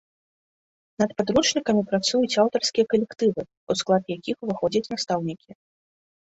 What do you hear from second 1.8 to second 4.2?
працуюць аўтарскія калектывы, у склад